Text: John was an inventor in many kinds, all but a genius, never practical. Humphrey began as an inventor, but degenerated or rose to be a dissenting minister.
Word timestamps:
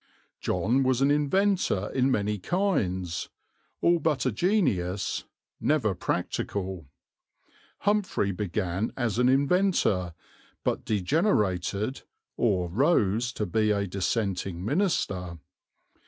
John 0.39 0.81
was 0.81 1.01
an 1.01 1.11
inventor 1.11 1.91
in 1.93 2.09
many 2.09 2.39
kinds, 2.39 3.29
all 3.81 3.99
but 3.99 4.25
a 4.25 4.31
genius, 4.31 5.25
never 5.59 5.93
practical. 5.93 6.87
Humphrey 7.81 8.31
began 8.31 8.91
as 8.97 9.19
an 9.19 9.29
inventor, 9.29 10.15
but 10.63 10.85
degenerated 10.85 12.01
or 12.35 12.67
rose 12.67 13.31
to 13.33 13.45
be 13.45 13.69
a 13.69 13.85
dissenting 13.85 14.65
minister. 14.65 15.37